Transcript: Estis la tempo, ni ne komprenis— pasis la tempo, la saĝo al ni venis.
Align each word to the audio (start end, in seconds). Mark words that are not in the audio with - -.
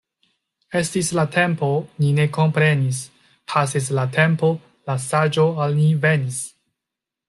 Estis 0.79 1.11
la 1.19 1.25
tempo, 1.35 1.69
ni 1.99 2.09
ne 2.21 2.25
komprenis— 2.39 3.03
pasis 3.55 3.93
la 4.01 4.09
tempo, 4.19 4.53
la 4.93 5.01
saĝo 5.09 5.49
al 5.67 5.81
ni 5.81 5.91
venis. 6.09 6.47